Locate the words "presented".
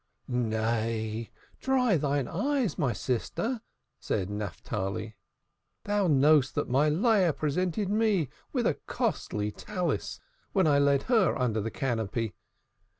7.33-7.87